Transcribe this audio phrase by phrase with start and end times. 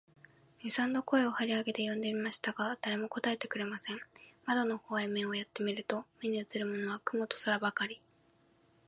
[0.63, 3.99] 二三度声を張り上げて呼んでみましたが、誰も答えてくれません。
[4.45, 8.01] 窓の方へ目をやって見ると、目にうつるものは雲と空ばかり、